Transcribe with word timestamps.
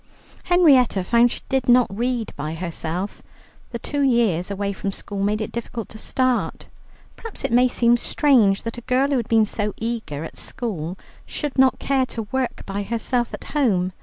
Henrietta 0.45 1.03
found 1.03 1.31
she 1.31 1.41
did 1.47 1.69
not 1.69 1.85
read 1.95 2.33
by 2.35 2.55
herself. 2.55 3.21
The 3.69 3.77
two 3.77 4.01
years 4.01 4.49
away 4.49 4.73
from 4.73 4.91
school 4.91 5.21
made 5.21 5.41
it 5.41 5.51
difficult 5.51 5.89
to 5.89 5.99
start. 5.99 6.65
Perhaps 7.17 7.43
it 7.43 7.51
may 7.51 7.67
seem 7.67 7.95
strange 7.97 8.63
that 8.63 8.79
a 8.79 8.87
girl 8.89 9.09
who 9.09 9.17
had 9.17 9.27
been 9.29 9.45
so 9.45 9.75
eager 9.77 10.23
at 10.23 10.39
school, 10.39 10.97
should 11.23 11.55
not 11.55 11.77
care 11.77 12.07
to 12.07 12.23
work 12.31 12.65
by 12.65 12.81
herself 12.81 13.31
at 13.31 13.43
home. 13.53 13.93